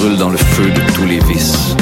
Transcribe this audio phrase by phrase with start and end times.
[0.00, 1.76] brûle dans le feu de tous les vices.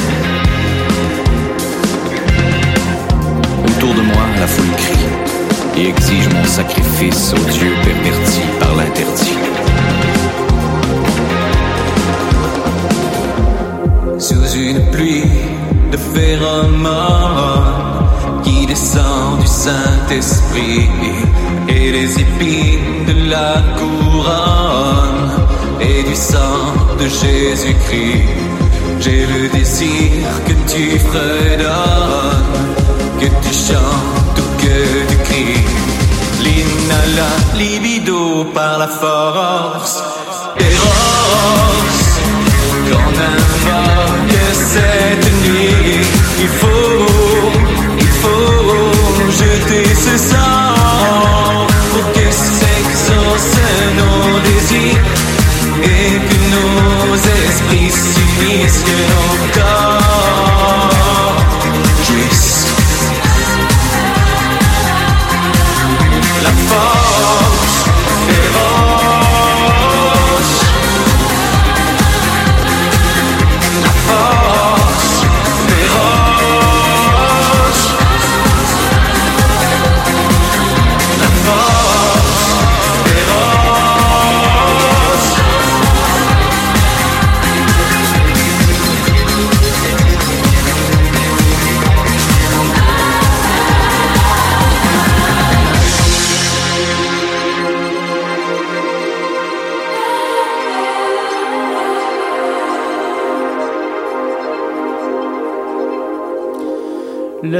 [3.65, 9.37] Autour de moi, la foule crie et exige mon sacrifice aux dieux pervertis par l'interdit.
[14.17, 15.31] Sous une pluie
[15.91, 16.89] de phéromones
[18.43, 20.89] qui descend du Saint-Esprit
[21.69, 25.38] et les épines de la couronne
[25.81, 28.29] et du sang de Jésus-Christ.
[28.99, 30.11] J'ai le désir
[30.45, 32.57] que tu fredonnes,
[33.19, 34.79] que tu chantes ou que
[35.09, 35.65] tu cries.
[36.43, 40.03] L'inala, libido par la force
[40.57, 42.07] des roses.
[42.89, 44.39] Qu'on invoque
[44.73, 46.07] cette nuit,
[46.41, 47.05] il faut,
[47.99, 50.78] il faut jeter ce sang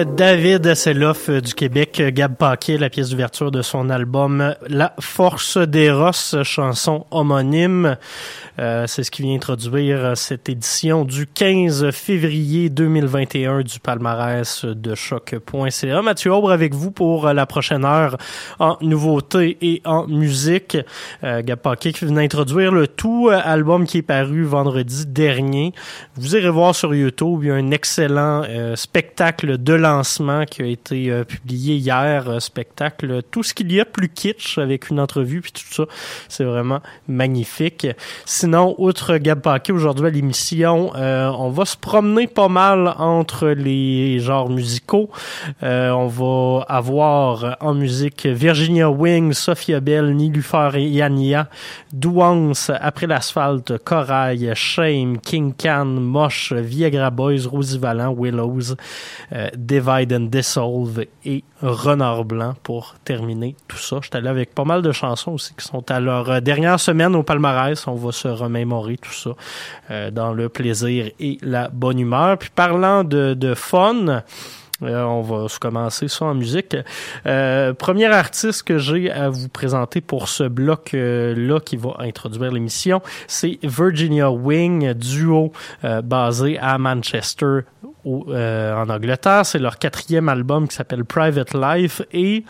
[0.05, 5.91] David Asseloff du Québec, Gab Paquet, la pièce d'ouverture de son album La Force des
[5.91, 7.97] Rosses, chanson homonyme.
[8.59, 14.95] Euh, c'est ce qui vient introduire cette édition du 15 février 2021 du palmarès de
[14.95, 16.01] choc.ca.
[16.01, 18.17] Mathieu Aubre avec vous pour la prochaine heure
[18.59, 20.77] en nouveautés et en musique.
[21.23, 25.73] Euh, Gab Paquet qui vient introduire le tout album qui est paru vendredi dernier.
[26.15, 31.23] Vous irez voir sur YouTube, un excellent euh, spectacle de lancement qui a été euh,
[31.23, 35.51] publié hier, euh, spectacle, tout ce qu'il y a plus kitsch avec une entrevue puis
[35.51, 35.83] tout ça,
[36.27, 37.87] c'est vraiment magnifique.
[38.25, 44.19] Sinon, outre Gab Paquet, aujourd'hui à l'émission, on va se promener pas mal entre les
[44.19, 45.09] genres musicaux.
[45.61, 51.49] on va avoir en musique Virginia Wing, Sophia Bell, Nilufer et Yania,
[51.93, 58.75] Douance, Après l'asphalte, Corail, Shame, King Can, Moche, Viagra Boys, Rosie Valent, Willows,
[59.79, 63.99] Divide and Dissolve et Renard Blanc pour terminer tout ça.
[64.01, 66.79] Je suis allé avec pas mal de chansons aussi qui sont à leur euh, dernière
[66.79, 67.87] semaine au palmarès.
[67.87, 69.31] On va se remémorer tout ça
[69.89, 72.37] euh, dans le plaisir et la bonne humeur.
[72.37, 74.23] Puis parlant de, de fun,
[74.83, 76.75] euh, on va commencer ça en musique.
[77.25, 83.01] Euh, premier artiste que j'ai à vous présenter pour ce bloc-là qui va introduire l'émission,
[83.27, 85.51] c'est Virginia Wing, duo
[86.03, 87.61] basé à Manchester
[88.05, 89.45] euh, en Angleterre.
[89.45, 92.45] C'est leur quatrième album qui s'appelle Private Life et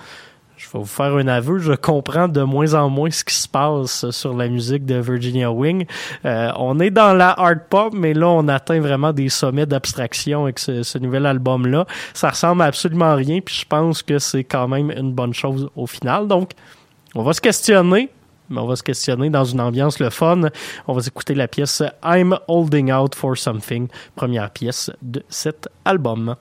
[0.59, 3.47] je vais vous faire un aveu, je comprends de moins en moins ce qui se
[3.47, 5.85] passe sur la musique de Virginia Wing.
[6.25, 10.43] Euh, on est dans la hard pop, mais là, on atteint vraiment des sommets d'abstraction
[10.43, 11.85] avec ce, ce, nouvel album-là.
[12.13, 15.69] Ça ressemble à absolument rien, puis je pense que c'est quand même une bonne chose
[15.77, 16.27] au final.
[16.27, 16.51] Donc,
[17.15, 18.09] on va se questionner
[18.49, 20.41] mais on va se questionner dans une ambiance le fun.
[20.87, 26.35] On va écouter la pièce I'm Holding Out for Something, première pièce de cet album.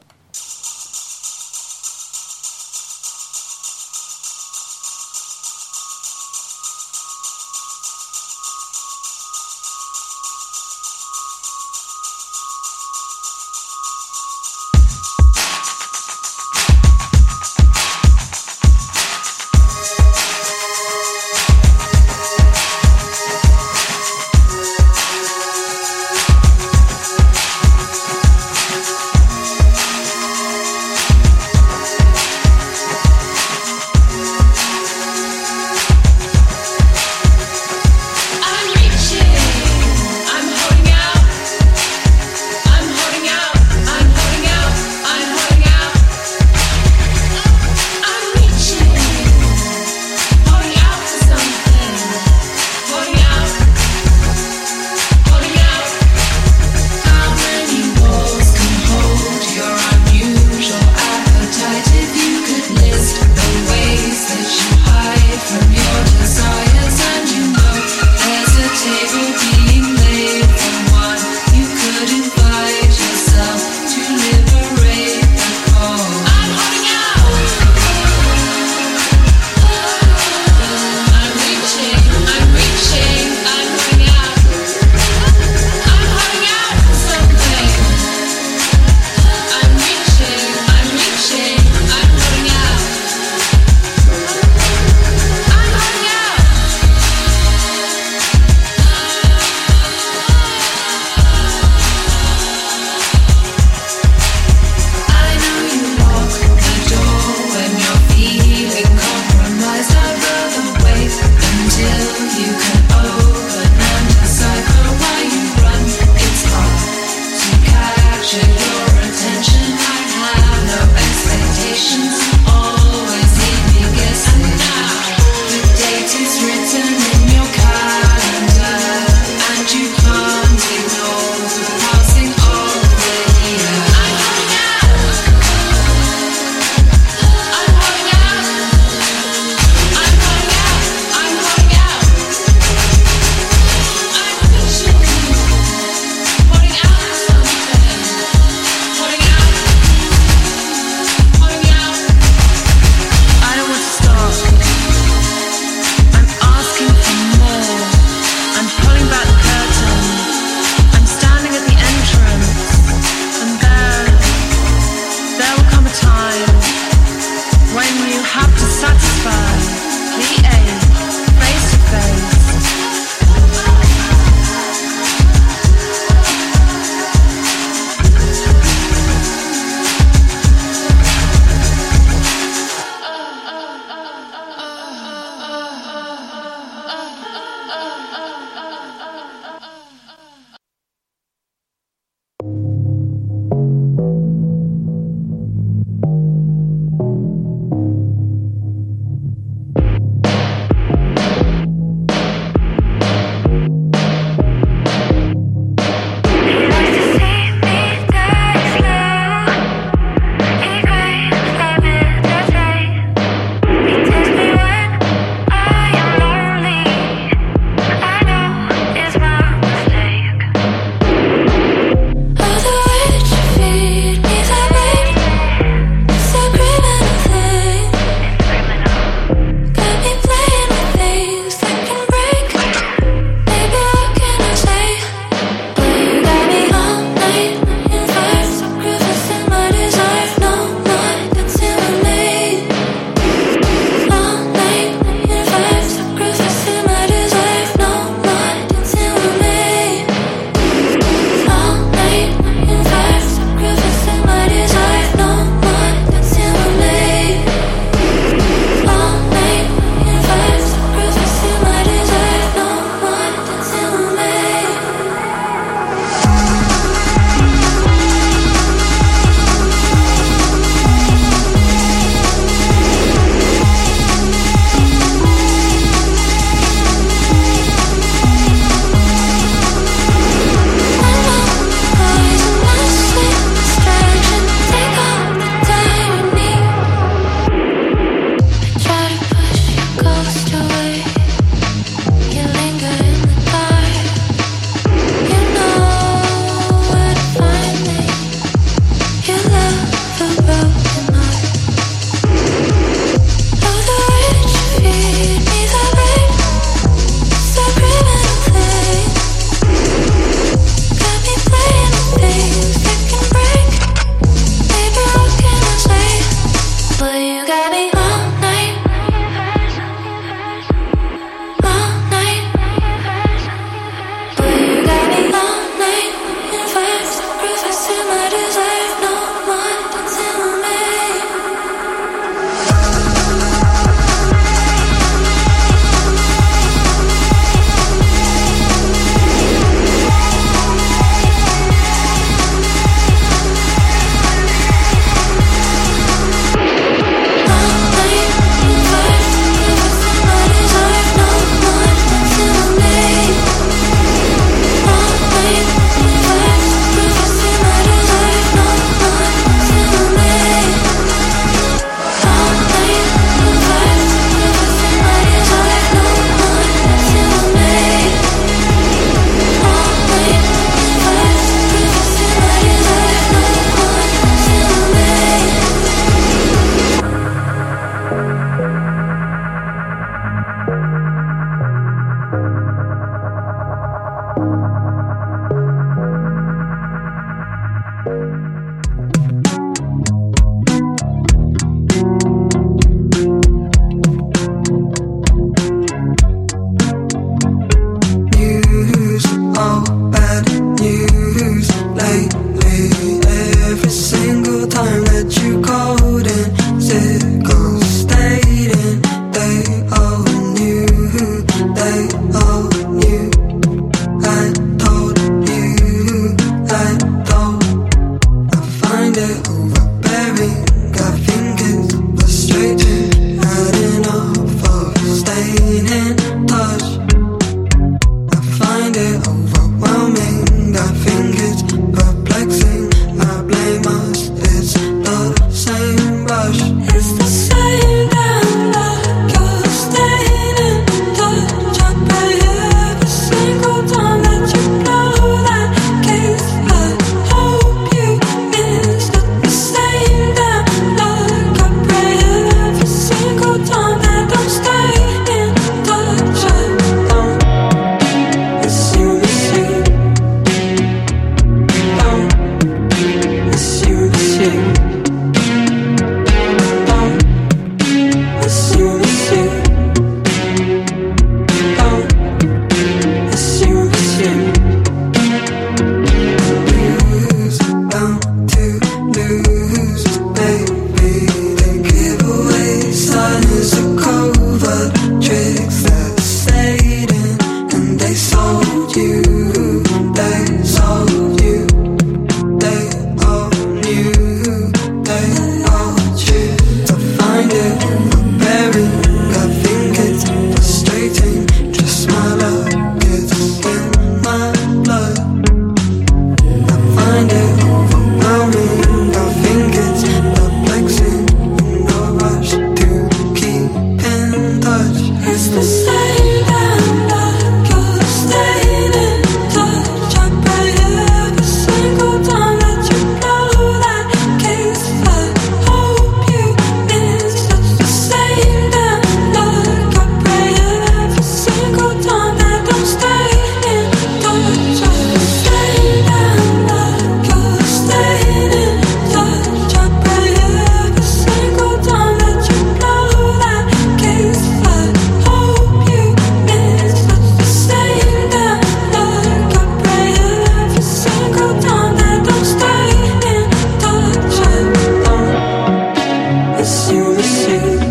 [557.15, 557.89] the sea.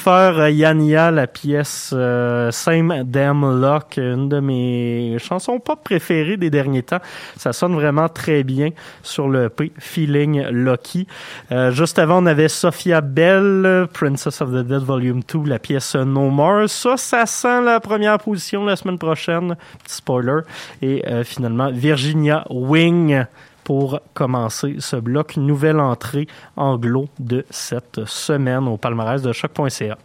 [0.00, 6.48] Faire Yania, la pièce euh, Same Damn Lock, une de mes chansons pop préférées des
[6.48, 7.00] derniers temps.
[7.36, 8.70] Ça sonne vraiment très bien
[9.02, 11.06] sur le P, Feeling Lucky.
[11.52, 15.94] Euh, juste avant, on avait Sophia Bell, Princess of the Dead Volume 2, la pièce
[15.96, 16.66] No More.
[16.66, 19.54] Ça, ça sent la première position la semaine prochaine.
[19.84, 20.40] Petit spoiler.
[20.80, 23.26] Et euh, finalement, Virginia Wing,
[23.70, 25.36] pour commencer ce bloc.
[25.36, 29.96] Nouvelle entrée anglo de cette semaine au palmarès de choc.ca.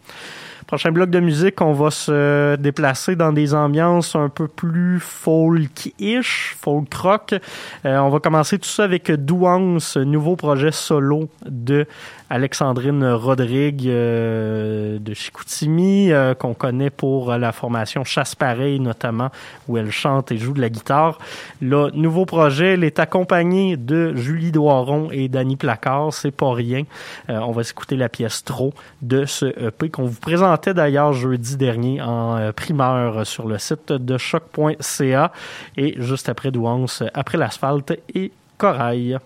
[0.68, 6.56] Prochain bloc de musique, on va se déplacer dans des ambiances un peu plus folk-ish,
[6.60, 7.34] folk rock.
[7.84, 11.86] Euh, on va commencer tout ça avec Douance, nouveau projet solo de
[12.28, 19.30] Alexandrine Rodrigue euh, de Chicoutimi, euh, qu'on connaît pour la formation Chasse Pareil notamment,
[19.68, 21.18] où elle chante et joue de la guitare.
[21.60, 26.82] Le nouveau projet, elle est accompagnée de Julie Doiron et Danny Placard, c'est pas rien.
[27.30, 31.56] Euh, on va écouter la pièce Trop de ce EP qu'on vous présentait d'ailleurs jeudi
[31.56, 35.32] dernier en primeur sur le site de choc.ca
[35.76, 39.18] et juste après Douance, après l'asphalte et Corail.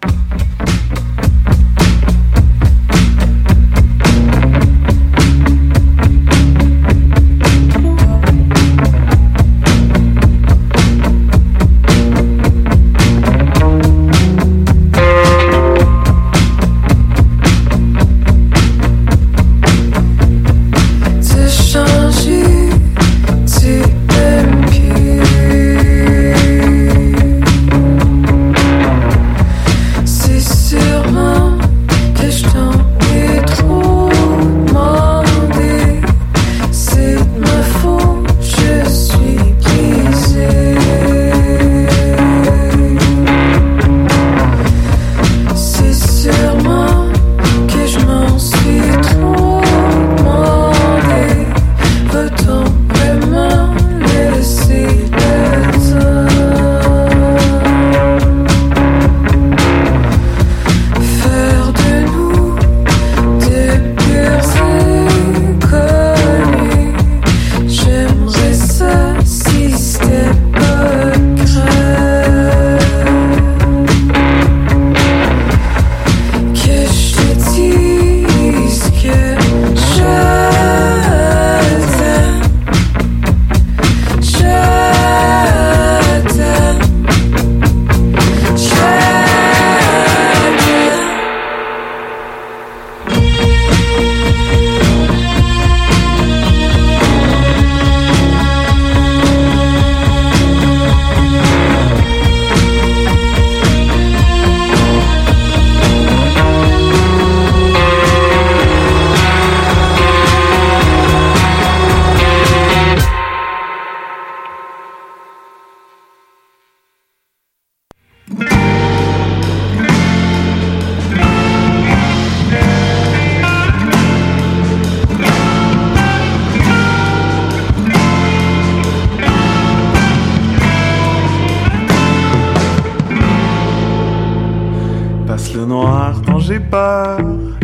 [136.70, 137.18] peur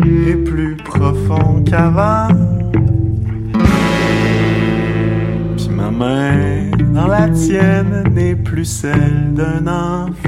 [0.05, 2.27] et plus profond qu'avant.
[5.55, 10.26] Puis ma main dans la tienne n'est plus celle d'un enfant.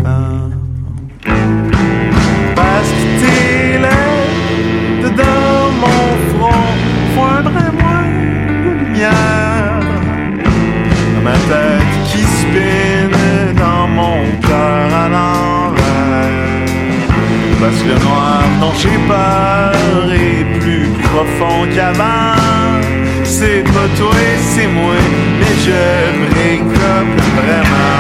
[18.82, 22.80] J'ai peur et plus profond qu'avant.
[23.26, 24.96] C'est pas toi et c'est moi,
[25.38, 27.99] mais je me récolte vraiment.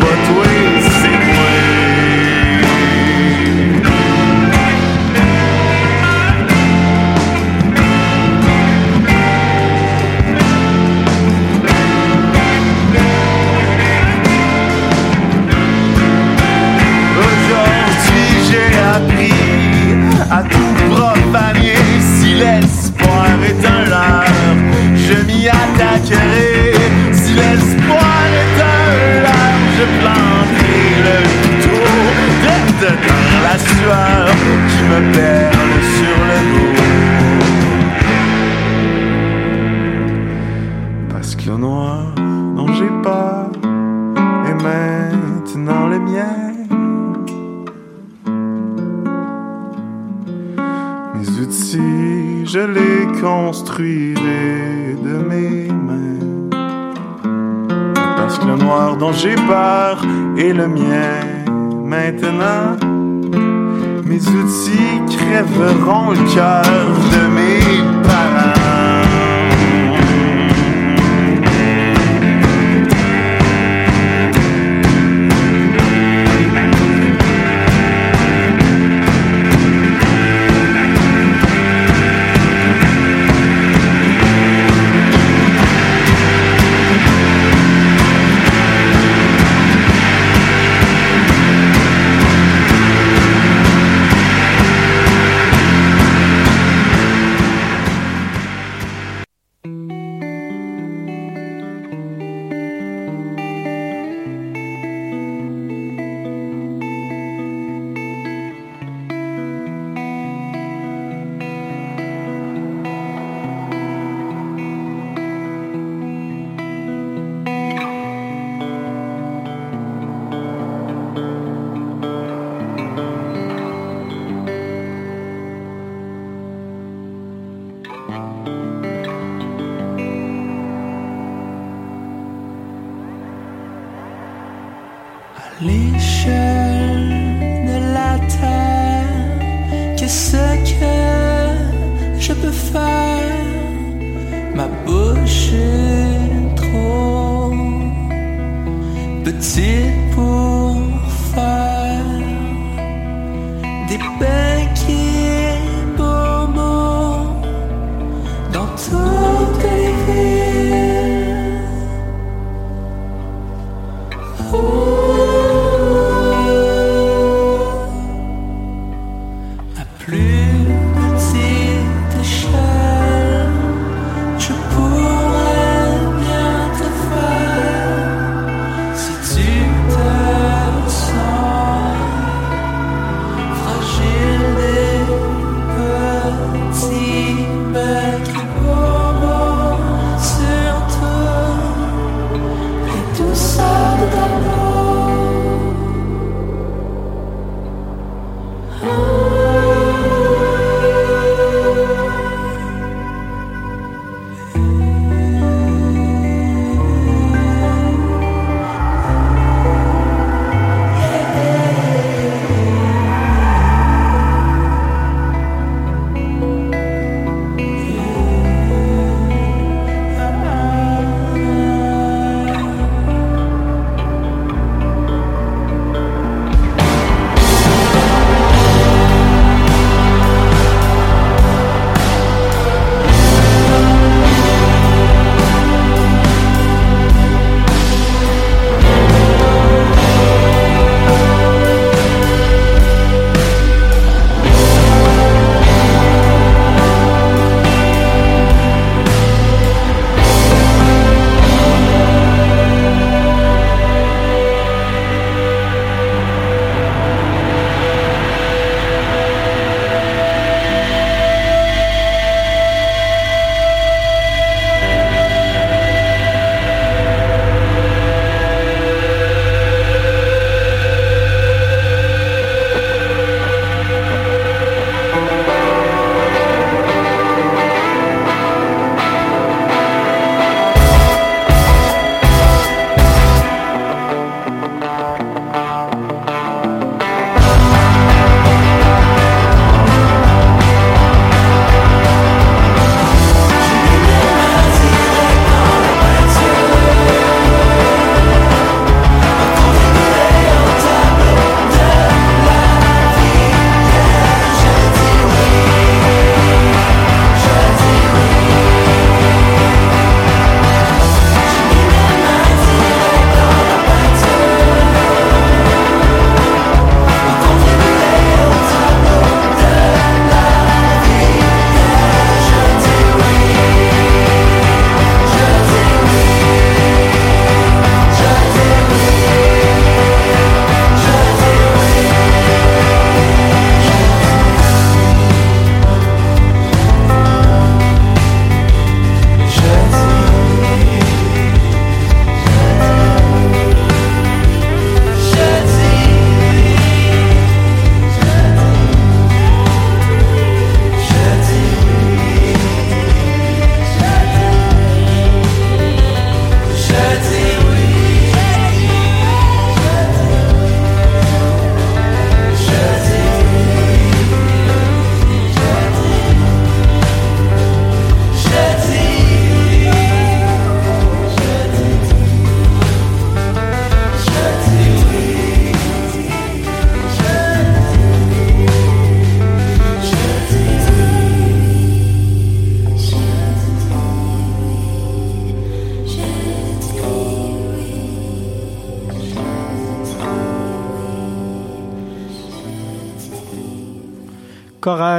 [0.00, 0.39] but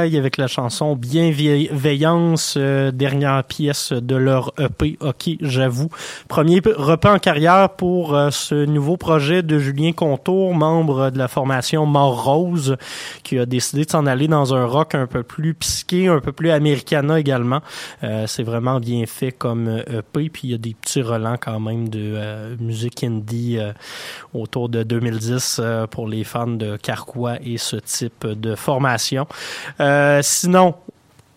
[0.02, 4.96] Avec la chanson Bienveillance, euh, dernière pièce de leur EP.
[5.00, 5.90] Ok, j'avoue.
[6.26, 11.28] Premier repas en carrière pour euh, ce nouveau projet de Julien Contour, membre de la
[11.28, 12.76] formation Mort Rose,
[13.22, 16.32] qui a décidé de s'en aller dans un rock un peu plus psyché, un peu
[16.32, 17.60] plus americana également.
[18.02, 21.60] Euh, C'est vraiment bien fait comme EP, puis il y a des petits relents quand
[21.60, 23.60] même de musique indie
[24.34, 29.26] autour de 2010 euh, pour les fans de Carquois et ce type de formation.
[30.22, 30.74] Sinon,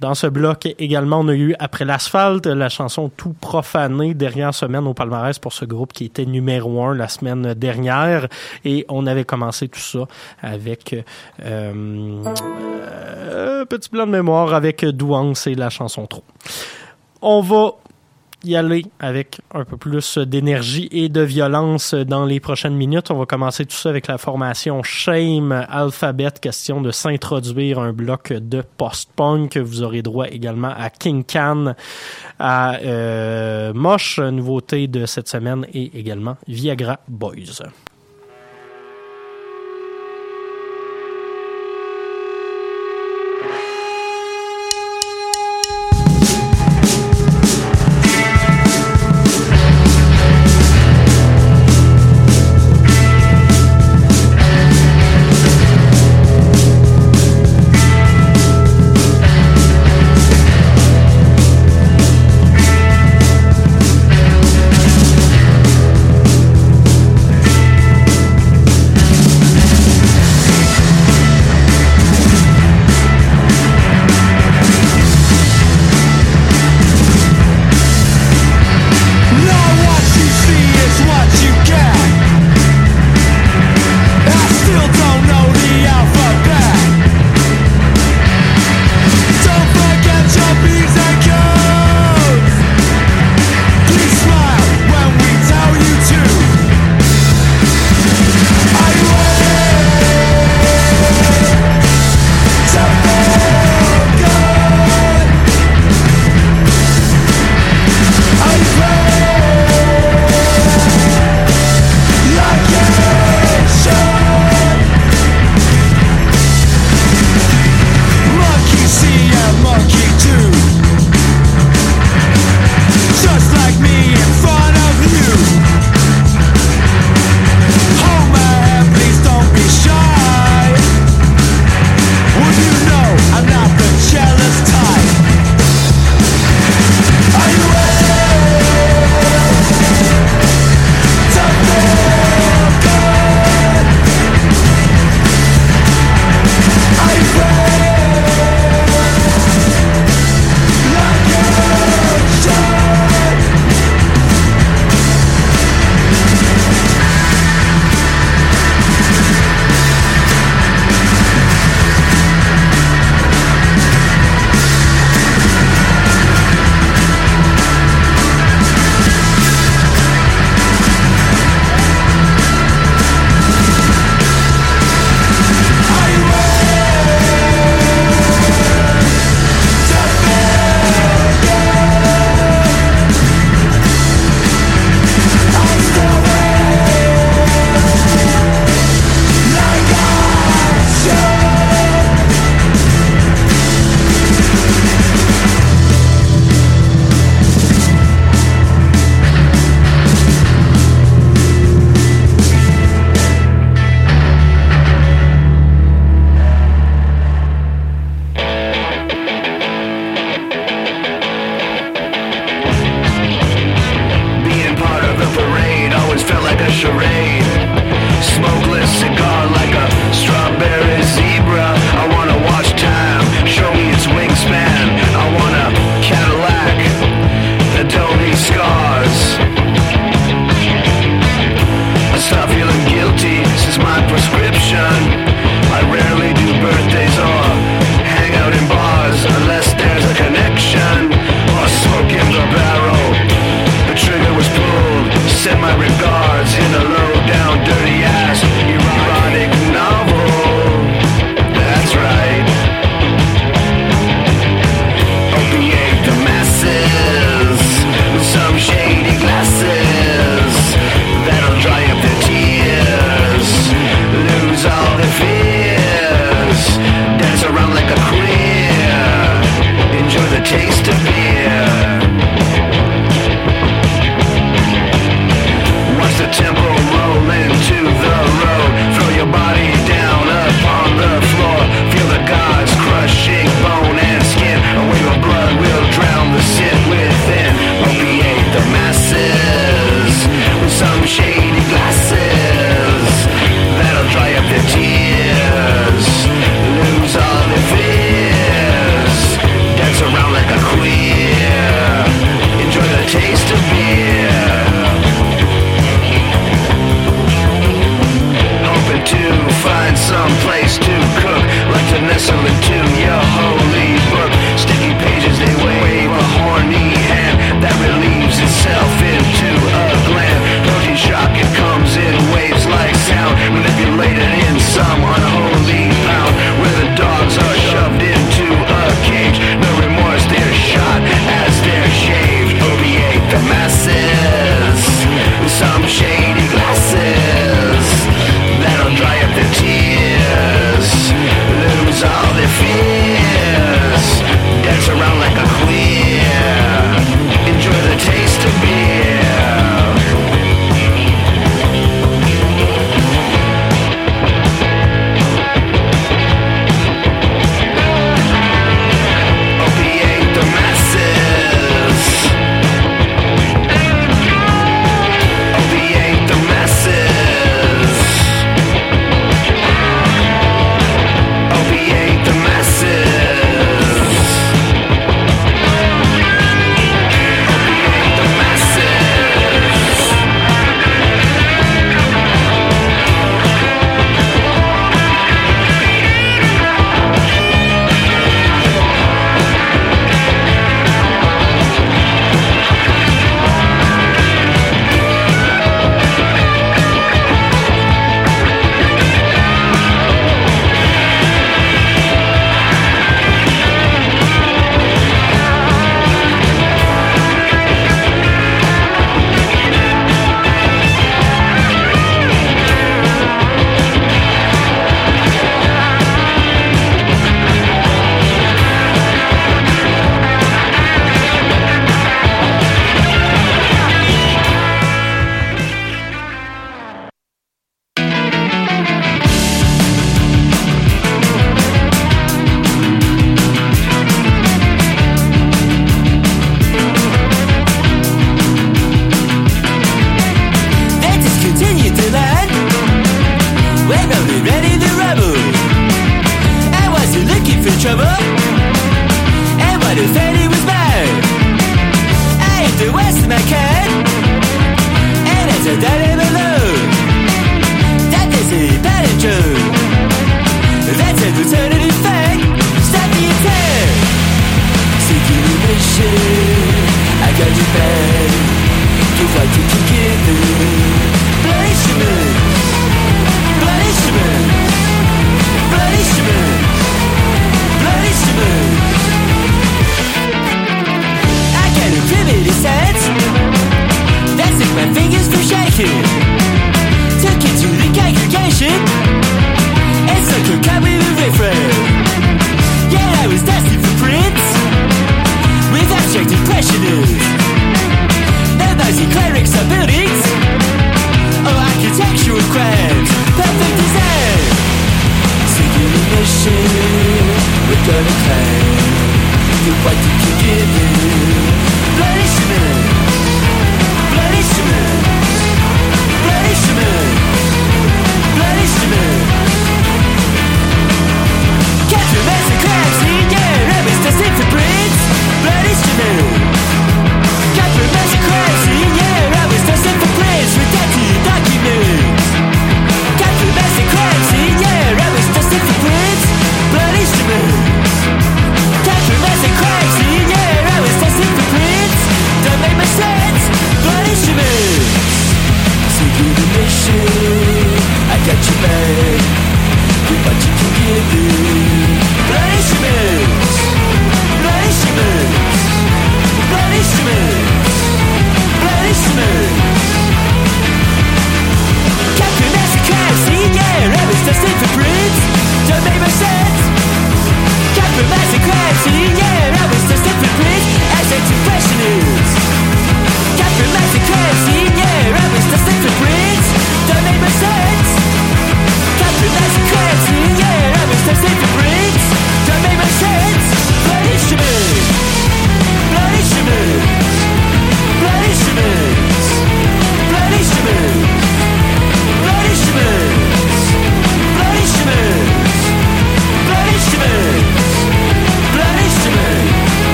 [0.00, 4.86] dans ce bloc également, on a eu Après l'asphalte, la chanson Tout profané, dernière semaine
[4.86, 8.28] au palmarès pour ce groupe qui était numéro un la semaine dernière.
[8.64, 10.06] Et on avait commencé tout ça
[10.40, 10.94] avec
[11.44, 16.22] euh, euh, petit blanc de mémoire avec Douance et la chanson Trop.
[17.20, 17.72] On va
[18.44, 23.10] y aller avec un peu plus d'énergie et de violence dans les prochaines minutes.
[23.10, 28.32] On va commencer tout ça avec la formation Shame Alphabet, question de s'introduire un bloc
[28.32, 29.56] de post-punk.
[29.56, 31.74] Vous aurez droit également à King Can,
[32.38, 37.62] à euh, Moche, nouveauté de cette semaine, et également Viagra Boys.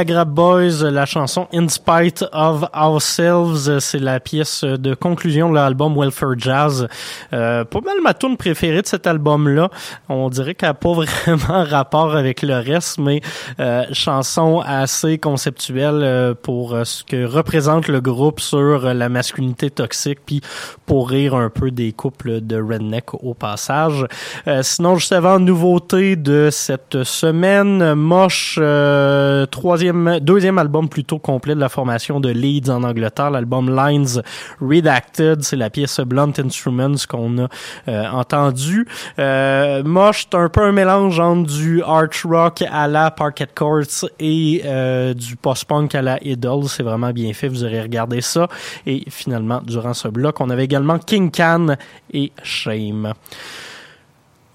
[0.00, 5.94] Viagra Boys, la chanson In Spite of Ourselves, c'est la pièce de conclusion de l'album
[5.94, 6.88] Welfare Jazz.
[7.34, 9.68] Euh, pas mal ma tune préférée de cet album-là.
[10.08, 10.92] On dirait qu'elle n'a pas
[11.26, 13.20] vraiment rapport avec le reste, mais
[13.60, 19.68] euh, chanson assez conceptuelle euh, pour euh, ce que représente le groupe sur la masculinité
[19.68, 20.40] toxique, puis
[20.86, 24.06] pour rire un peu des couples de redneck au passage.
[24.48, 29.89] Euh, sinon, juste avant, nouveauté de cette semaine, Moche, euh, troisième,
[30.20, 34.22] deuxième album plutôt complet de la formation de Leeds en Angleterre, l'album Lines
[34.60, 37.48] Redacted, c'est la pièce Blunt Instruments qu'on a
[37.88, 38.86] euh, entendu.
[39.18, 39.82] Euh,
[40.12, 45.14] c'est un peu un mélange entre du arch rock à la Parquet Courts et euh,
[45.14, 46.64] du post-punk à la Idol.
[46.68, 48.48] C'est vraiment bien fait, vous aurez regardé ça.
[48.86, 51.76] Et finalement, durant ce bloc, on avait également King Can
[52.12, 53.12] et Shame.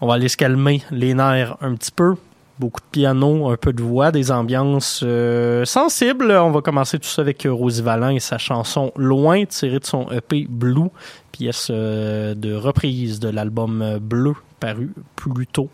[0.02, 2.16] On va aller se calmer les nerfs un petit peu.
[2.58, 6.32] Beaucoup de piano, un peu de voix, des ambiances euh, sensibles.
[6.32, 9.86] On va commencer tout ça avec euh, Rosie Vallant et sa chanson Loin, tirée de
[9.86, 10.90] son EP Blue,
[11.34, 15.70] pièce euh, de reprise de l'album Bleu, paru plus tôt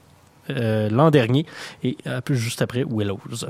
[0.49, 1.45] l'an dernier,
[1.81, 3.45] et un juste après Willows.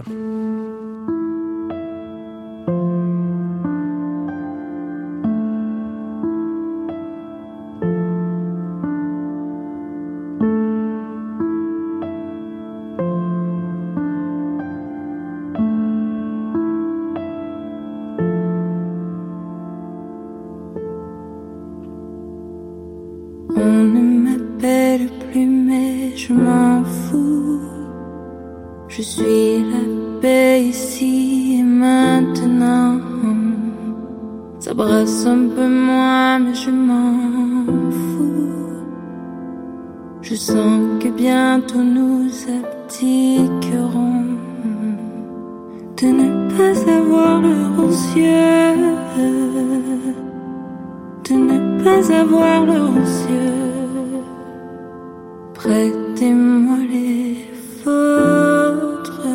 [57.84, 59.28] Vôtres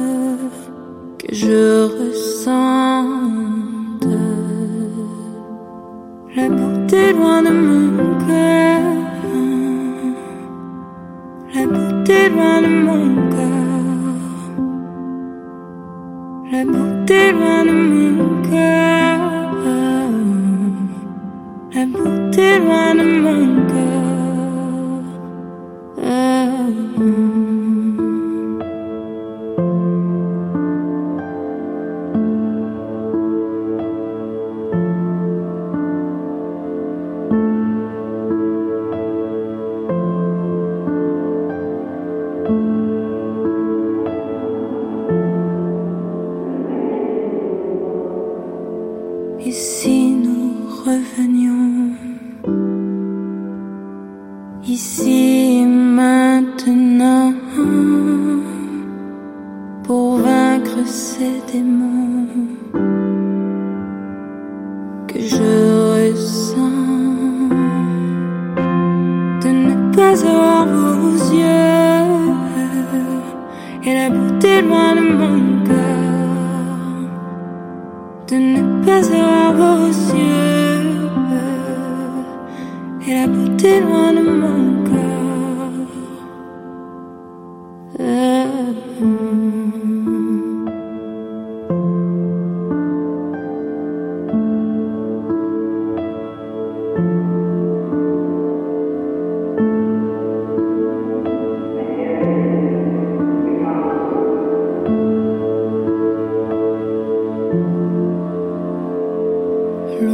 [1.18, 3.26] que je ressente.
[6.36, 8.55] La beauté loin de mon cœur.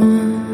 [0.03, 0.52] Loin,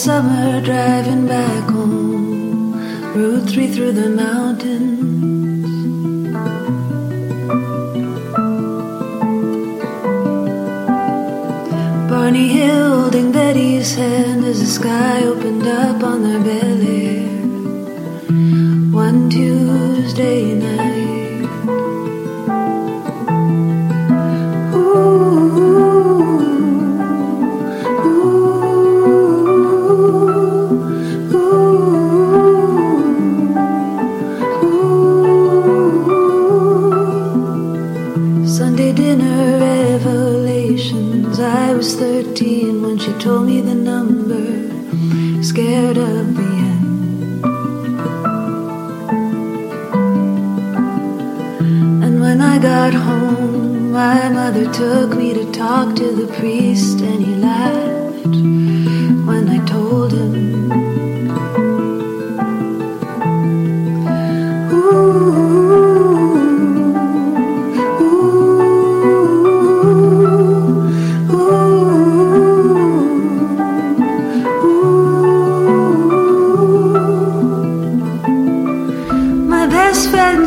[0.00, 2.72] summer, driving back home,
[3.14, 5.68] Route 3 through the mountains.
[12.08, 17.26] Barney holding Betty's hand as the sky opened up on their belly.
[18.90, 20.49] One Tuesday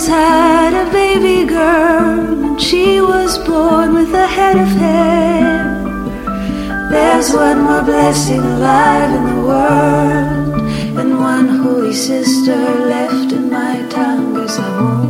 [0.03, 5.81] friends had a baby girl, and she was born with a head of hair.
[6.91, 12.55] There's one more blessing alive in the world, and one holy sister
[12.87, 14.33] left in my town.
[14.33, 15.02] Guess I won't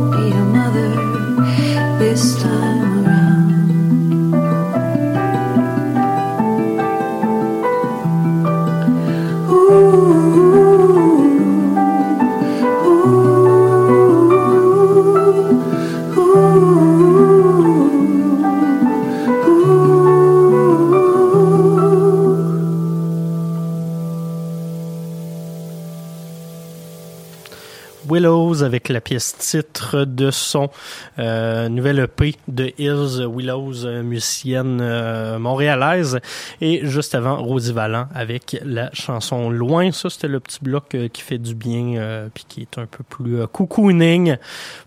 [28.92, 30.70] la pièce titre de son
[31.18, 36.20] euh, nouvel EP de Hills Willows, euh, musicienne euh, montréalaise.
[36.60, 39.92] Et juste avant, Rosie Vallant avec la chanson Loin.
[39.92, 43.04] Ça, c'était le petit bloc euh, qui fait du bien puis qui est un peu
[43.04, 44.36] plus cocooning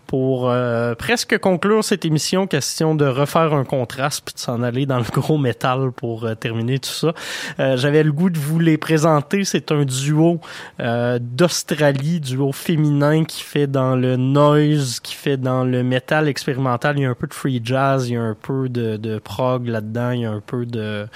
[0.08, 2.46] pour euh, presque conclure cette émission.
[2.46, 6.34] Question de refaire un contraste puis de s'en aller dans le gros métal pour euh,
[6.34, 7.12] terminer tout ça.
[7.60, 9.44] Euh, J'avais le goût de vous les présenter.
[9.44, 10.40] C'est un duo
[10.80, 16.96] euh, d'Australie, duo féminin qui fait dans le noise, qui fait dans le métal expérimental.
[16.98, 19.18] Il y a un peu de free jazz, il y a un peu de, de
[19.18, 21.06] prog là-dedans, il y a un peu de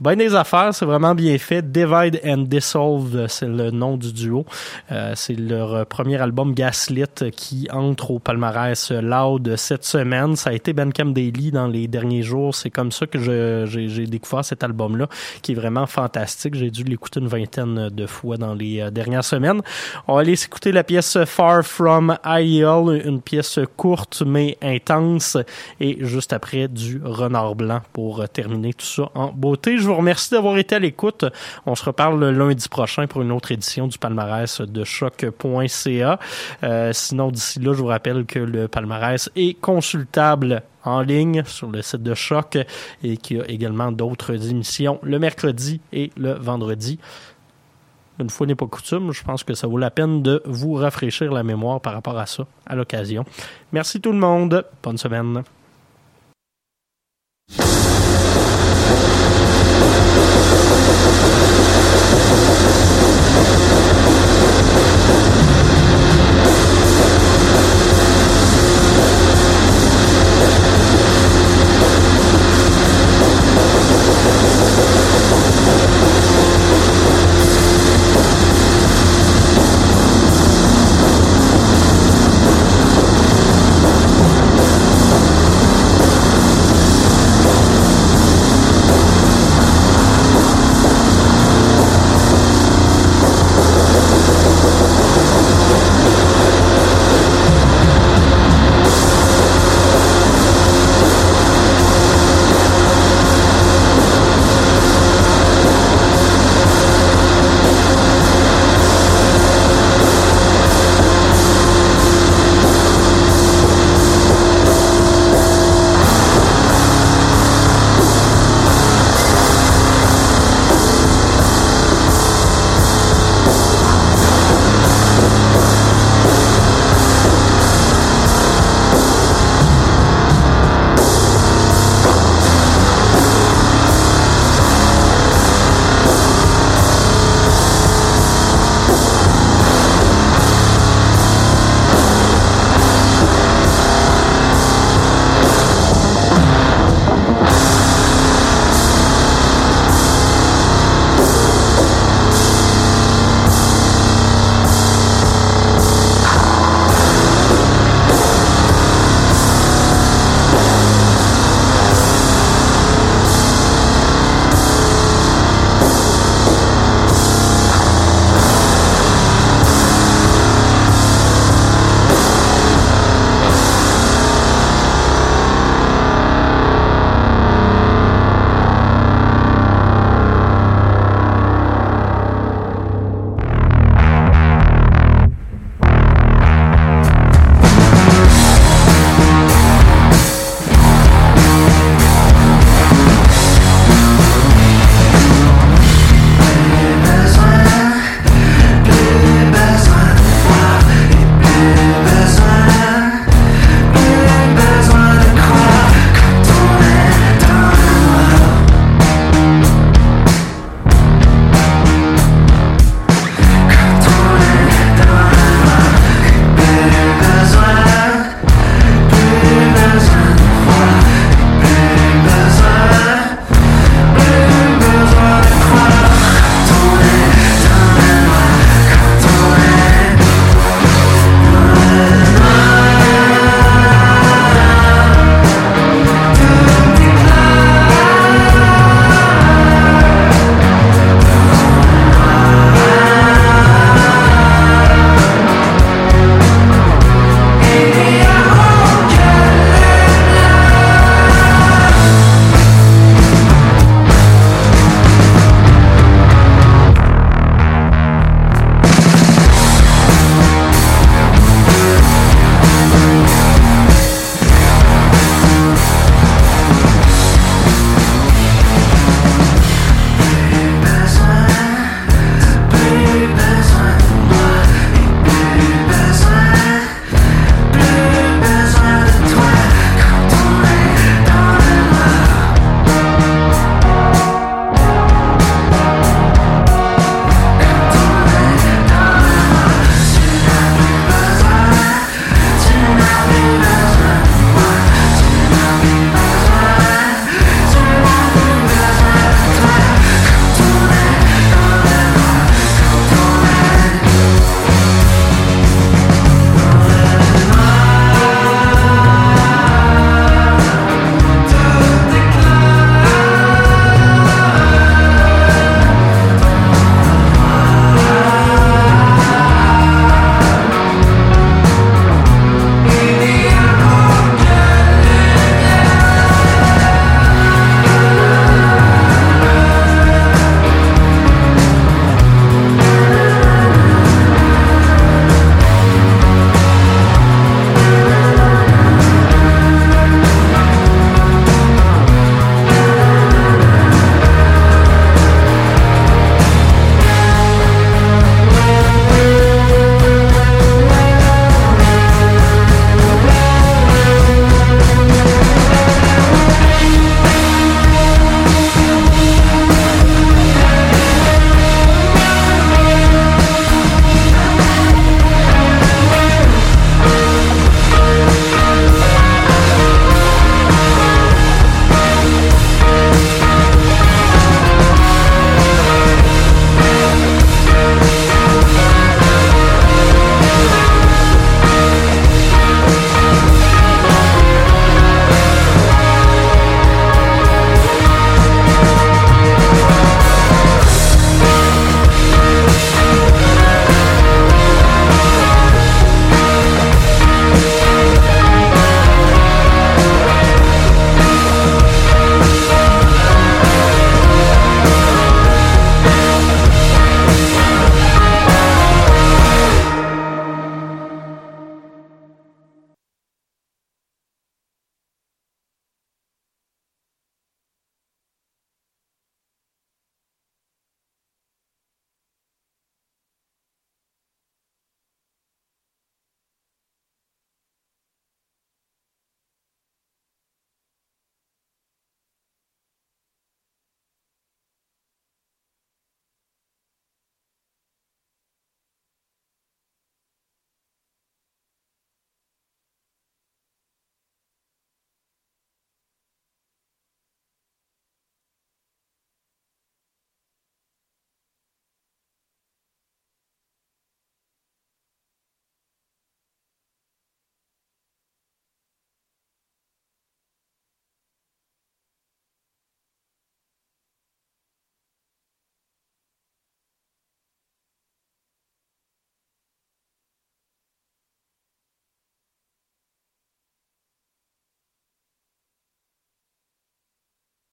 [0.00, 0.74] ben des affaires.
[0.74, 1.62] C'est vraiment bien fait.
[1.72, 4.44] Divide and Dissolve, c'est le nom du duo.
[4.92, 10.34] Euh, c'est leur premier album Gaslit qui entre au palmarès loud cette semaine.
[10.34, 12.52] Ça a été Bandcamp Daily dans les derniers jours.
[12.52, 15.08] C'est comme ça que j'ai découvert cet album-là,
[15.40, 16.56] qui est vraiment fantastique.
[16.56, 19.62] J'ai dû l'écouter une vingtaine de fois dans les euh, dernières semaines.
[20.08, 25.36] On va aller s'écouter la pièce Far From IEL, une pièce courte mais intense,
[25.78, 29.78] et juste après du renard blanc pour euh, terminer tout ça en beauté.
[29.78, 31.24] Je vous remercie d'avoir été à l'écoute.
[31.66, 36.18] On se reparle lundi prochain pour une autre édition du palmarès de choc.ca.
[36.64, 37.86] Euh, sinon, d'ici là, je vous
[38.26, 42.58] que le palmarès est consultable en ligne sur le site de Choc
[43.02, 46.98] et qu'il y a également d'autres émissions le mercredi et le vendredi.
[48.20, 51.32] Une fois n'est pas coutume, je pense que ça vaut la peine de vous rafraîchir
[51.32, 53.24] la mémoire par rapport à ça à l'occasion.
[53.72, 54.64] Merci tout le monde.
[54.82, 55.42] Bonne semaine.